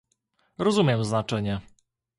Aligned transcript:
Rozumiem 0.57 1.03
znaczenie 1.03 1.61